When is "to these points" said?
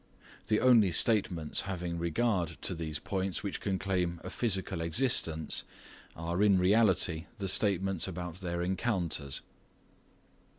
2.63-3.43